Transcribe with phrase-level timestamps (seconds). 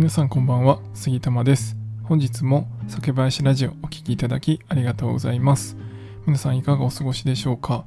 [0.00, 1.76] 皆さんこんばんは杉玉です。
[2.04, 5.76] 本日も酒林ラジオお聴きいただきありがとうございます。
[6.24, 7.84] 皆さんいかがお過ごしでしょうか？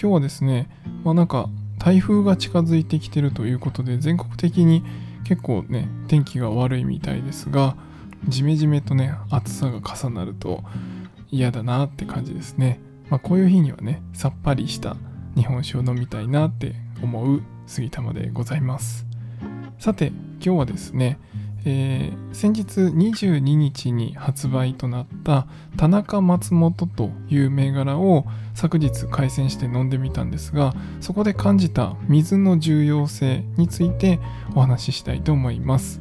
[0.00, 0.70] 今日はですね
[1.02, 1.50] まあなんか
[1.80, 4.84] 台風が近づいてきてるということで全国的に
[5.24, 7.76] 結構ね天気が悪いみたいですが
[8.28, 10.62] ジメジメとね暑さが重なると
[11.28, 12.78] 嫌だなって感じですね。
[13.10, 14.96] まあこういう日にはねさっぱりした
[15.34, 19.08] 日本酒を飲みたいなって思う杉玉でございます。
[19.80, 21.18] さて今日はですね、
[21.64, 34.20] えー、先日22日に発売となった田中松本という銘柄を昨日開栓して飲んでみたんですがそこで感じた水の重要性について
[34.54, 36.00] お話ししたいと思います。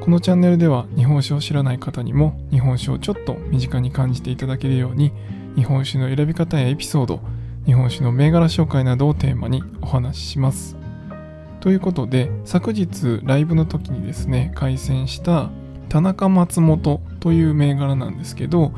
[0.00, 5.12] このチャンネルでは日本酒を知らない方にも日本酒をちょっと身近に感じていただけるように
[5.56, 7.20] 日本酒の選び方やエピソード
[7.64, 10.83] 日本酒の銘柄紹介などをテーマにお話しします。
[11.64, 15.48] ということで昨日ライブの時にですね開戦した
[15.88, 18.72] 田中松本という銘柄なんですけど、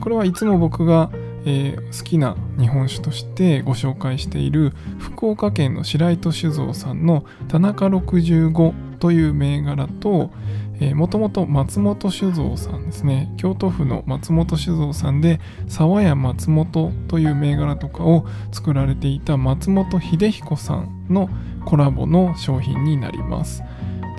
[0.00, 1.10] これはいつも僕が、
[1.44, 10.30] え好きな日本酒としてご紹介している福岡県の白糸酒造さんの田中65という銘柄と
[10.94, 21.28] もともと松本酒造さんですね京都府の松本酒造さんで沢屋松本という銘柄とかを作られていた松本秀彦さんの
[21.64, 23.62] コラボの商品になります。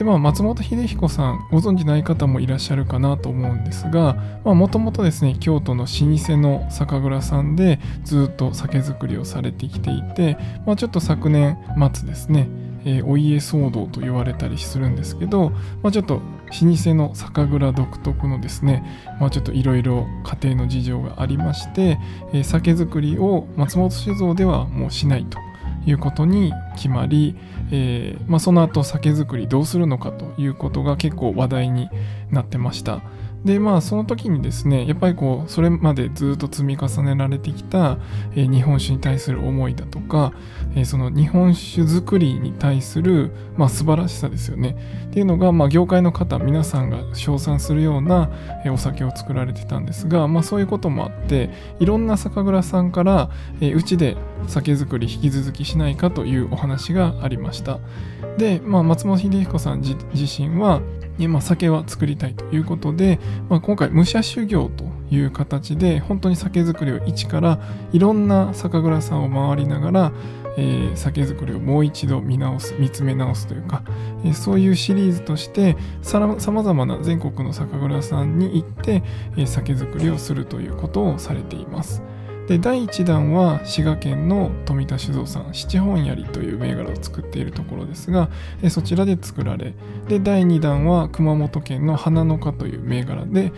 [0.00, 11.58] でまあ、松本秀彦さんご存じない方もいらっしゃるかなと思うんですがもともとですね京都の老舗の酒蔵さんでずっと酒造りをされてきていて、まあ、ちょっと昨年
[11.92, 12.48] 末ですね、
[12.86, 15.50] えー、お家騒動と言われたりするんですけど、
[15.82, 16.22] まあ、ちょっと老
[16.76, 18.82] 舗の酒蔵独特のですね、
[19.20, 21.98] まあ、ちょっといろいろ家庭の事情がありまして、
[22.32, 25.38] えー、酒造りを松本酒造ではもうしないと
[25.86, 27.36] いうことに決まり、
[27.70, 31.88] えーまあ、その後酒造りどうするのかということが結構話題に
[32.30, 33.00] なってました。
[33.44, 37.98] でまあその時にですねやっぱりこうそれまでずっと積み重ねられてきた、
[38.32, 40.32] えー、日本酒に対する思いだとか、
[40.74, 44.76] えー、その日本酒作りに対する、まあ、素晴らしさですよね。
[45.06, 48.30] っていうのが、まあ、業界の方皆さんが称賛するような、
[48.64, 53.30] えー、お酒を作られてたんですが、まあ、そういうこともあっていろんな酒蔵さんから
[53.60, 57.80] うち、で酒造り引き続きしないかというお話がありました。
[58.38, 60.80] で、まあ、松本秀彦さん自身は
[61.28, 67.58] まあ、酒は作りたいということで、まあ、今回武者修行という形で本当に酒造りを一から
[67.92, 70.12] いろんな酒蔵さんを回りながら、
[70.56, 73.82] えー、酒造りをもう一度見直す見つめ直すというか、
[74.24, 79.02] えー、そういうシリーズとしてさまざまな全国の酒蔵さんに行って、
[79.36, 82.02] えー、酒造りをするということをされています。
[82.50, 88.28] で第1弾は滋賀県の富田酒造さん七本槍という銘柄を作っているところですが
[88.70, 89.72] そちらで作られ
[90.08, 93.52] で第2弾は熊本県の花の花という銘柄で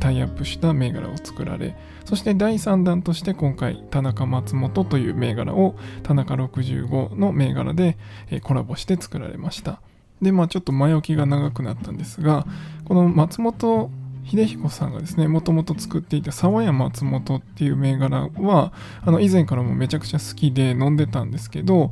[0.00, 1.76] タイアップした銘柄を作られ
[2.06, 7.98] そして第3弾として今回田中松本という銘柄を田中65の銘柄で
[8.44, 9.82] コラボして作られました。
[10.22, 12.46] でまあちょっと前置きが長くなったんですが
[12.86, 13.90] この松本
[14.28, 18.72] 秀彦さんがですねもともと作っていた沢屋松本っていう銘柄は
[19.02, 21.90] あの以前からもめちゃくちゃ好きで飲んでたんですけど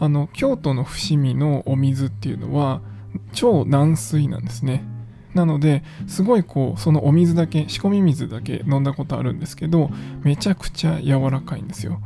[0.00, 2.80] あの京都の伏見のお水っていうのは
[3.32, 4.84] 超軟水なんですね。
[5.34, 9.90] なのですごいこうそのお水だけ仕込み水だけ飲んだことあるんですけど
[10.22, 12.00] めちゃくちゃ柔らかいんですよ。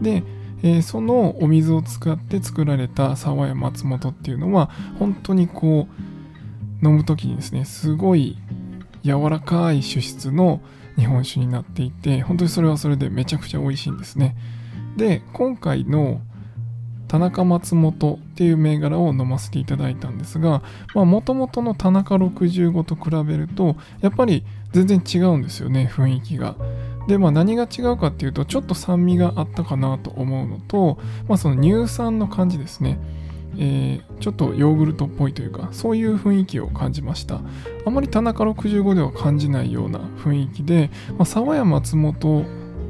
[0.00, 0.22] で
[0.62, 5.88] えー、そのお水を使って作られた沢屋松本っていうのは本当にこ
[6.82, 8.36] う飲む時にですねすごい
[9.02, 10.60] 柔らかい主質の
[10.96, 14.36] 日本酒になっていて本当にそれはそれでめちゃくちゃ美味しいんですね。
[14.96, 16.20] で今回の
[17.08, 20.62] 田中松本っていう銘柄を飲ませていただいたんですが
[20.94, 26.54] もともとの田中65と比べるとやっぱり全然違うんですよね雰囲気が。
[27.08, 33.00] でまあ何が違うかっていうとちょっと酸味があったかなと思うのと、まあ、その乳酸の感じですね。
[33.62, 37.42] えー、ちょっとヨーグルトっぽいというかそういう雰囲気を感じました。
[37.84, 42.46] あまり田中65では感じないような雰囲気で、まあ、沢谷松本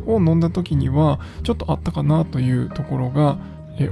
[0.07, 3.39] を飲んだ時にはちょっとあったかなというところが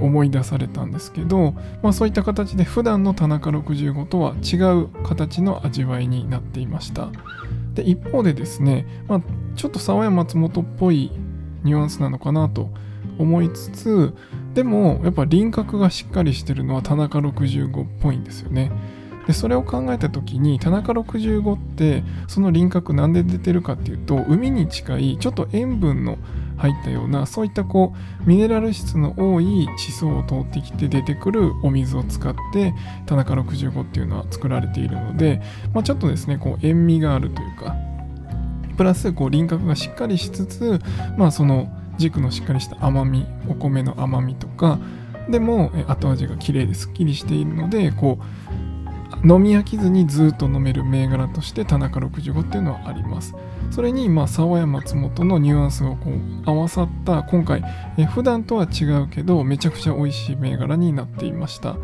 [0.00, 1.52] 思い出されたんですけど、
[1.82, 7.08] まあ、そういった形で普段の田中65とは違う形の味わいになっていました。
[7.74, 9.20] で一方でですね、まあ、
[9.56, 11.10] ちょっと沢谷松本っぽい
[11.64, 12.70] ニュアンスなのかなと
[13.18, 14.14] 思いつつ
[14.54, 18.70] でもやっぱ輪郭がしっかりしてるのは田中65っぽいんですよね。
[19.28, 26.16] でそれを考えた時に田中65ってその輪郭なんで出てるかっていうと海に近いちょっと塩分の
[26.56, 32.74] 入ったようなそういったこうミネラル質の多い地層を通ってきて出てくるお水を使って
[33.04, 35.42] 田中65っていうのは作られているので、
[35.74, 37.76] まあ、ちょっとですねこう塩味があるというか
[38.78, 40.80] プラスこう輪郭がしっかりしつつ
[41.18, 41.68] まあその
[41.98, 44.78] 軸のしっかりした甘みお米の甘みとか
[45.28, 48.48] でも後味が綺麗ですっきりしているのでこう
[49.26, 53.34] 飲み飽きずにずっと飲める銘柄として田中65っていうのはあります。
[53.70, 57.62] それにまあ沢山松本のニュアンスがこう合わさった今回
[57.98, 61.76] え普段とは違うけどめちゃくちゃ美味しい銘柄になっていました。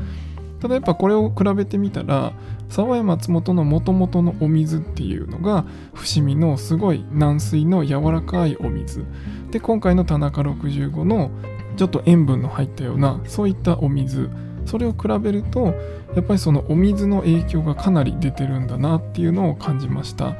[0.64, 2.32] ただやっぱこれを比べてみたら
[2.70, 9.04] 沢山松本の元々のお水っていうのが伏見のすごい軟水の柔らかいお水。
[9.50, 11.30] で今回の田中65の
[11.76, 14.30] ちょっと塩分の入ったようなそういったお水。
[14.64, 15.74] それを比べると
[16.16, 20.34] やっぱりそのお水の影響がかなり出てるんだなっていうのを感じました。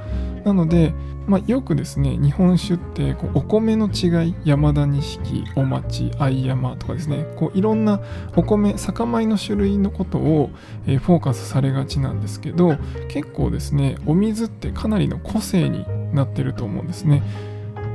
[0.45, 0.93] なので、
[1.27, 8.01] まあ、よくですね日本酒ってこうお米の違い山田錦お町藍山とかですねこういろんな
[8.37, 10.51] お米酒米の種類のことを、
[10.87, 12.77] えー、フォーカスされがちなんですけど
[13.09, 17.23] 結構ですねお水ってかなりの個性になってると思うんですね。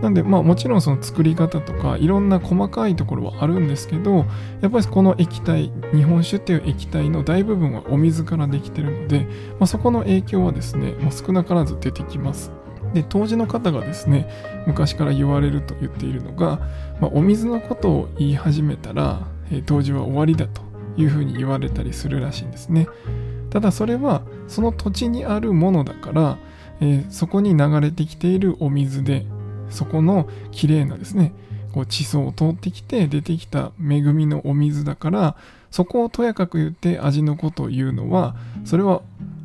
[0.01, 4.25] なんでまあもちろんその作り方とかいろんな細かいところはあるんですけど
[4.62, 9.28] やっぱりこの液体日本酒っていう液体の大部分はお水からできてるので、
[9.60, 12.51] まあ、そこの影響はですねもう少なからず出てきます。
[12.94, 14.28] で当時の方がですね
[14.66, 16.60] 昔から言われると言っているのが、
[17.00, 20.62] まあ、お水のことを言い始めたら、えー、当時は終わりだと
[20.98, 22.88] いうふうに言われたりするらしいんですね。
[23.52, 26.38] ただそれはその土地にあるものだから、
[26.81, 29.25] えー、そこに流れてきているお水で
[29.69, 31.33] そこの綺麗なですね
[31.74, 35.36] こう地層を通ってきて出てきた恵みのお水だから
[35.71, 38.36] そこをとやかく言って味のことを言うのは
[38.66, 39.01] それは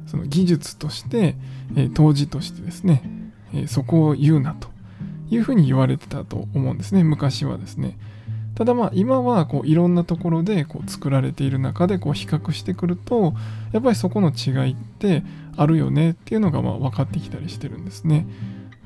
[0.07, 1.35] その技術として、
[1.77, 3.03] えー、当時としてですね、
[3.53, 4.69] えー、そこを言うなと
[5.31, 7.99] いうふうに言われてたと思うんですね昔はですね
[8.55, 13.35] ただまあ今はこういろんなところでこう作られている中でこう比較してくると
[13.73, 15.25] やっぱりそこの違いって
[15.57, 18.27] あるよねっていうのがまあ分かってきたりしてるんですね。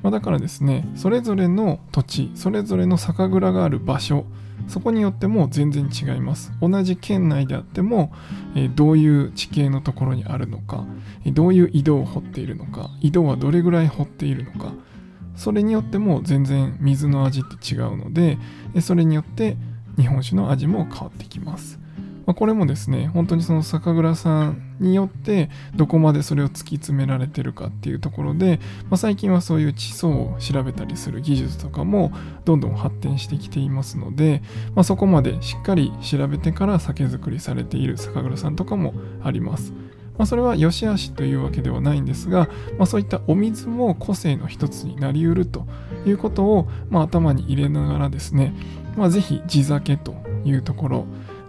[0.01, 4.25] まあ、だからですねそれぞれの土地それぞれの酒蔵がある場所
[4.67, 6.51] そこによっても全然違います。
[6.61, 8.13] 同じ県内であっても、
[8.55, 10.85] えー、どういう地形のところにあるのか
[11.25, 14.73] どういう井戸を掘っているのか井戸はどれぐらい掘っているのか
[15.35, 18.37] それによっても全然水の味って違うので
[18.81, 19.57] それによって
[19.97, 21.79] 日本酒の味も変わってきます。
[22.29, 32.11] まあ、これもですね本当にその酒蔵さんによってどこまでそれを突き詰められてるかっていうところで、まあ、最近はそういう地層を調べたりする技術とかも
[32.45, 34.43] どんどん発展してきていますので、
[34.75, 38.93] まあ、そこまでしっかり調べてから酒造りされている酒蔵さんとかも
[39.23, 39.73] あります。
[40.19, 42.47] まあ、それは良し悪しというわけではないんですが、
[42.77, 45.65] まあ、そういったお水も個性の一つになりうると
[46.05, 48.53] いうことを、まあ、頭に入れながらですね、
[48.95, 50.13] まあ、ぜひ地酒と
[50.45, 51.05] いうところ、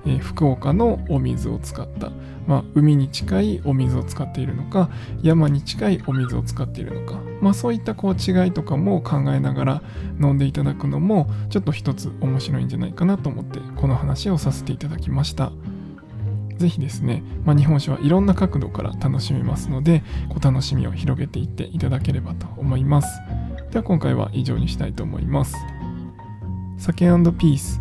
[0.06, 2.10] えー、福岡のお水を使った、
[2.46, 4.90] まあ、海に近いお水を使っているのか
[5.22, 9.82] 山に近いお水を使っているのか、まあ、そういったこう違いとかも考えながら
[10.20, 15.52] 飲んでいただくのもちょっと一つ面白いんじゃないかなと思ってこの話をさせていただきました。
[16.60, 23.08] ぜひですね、まあ、日本酒はいろんな角度から楽しめますので、お楽しみを広げていっていただければと思います。
[23.70, 25.56] では今回は以上にしたいと思います。
[26.76, 27.06] 酒
[27.38, 27.80] ピース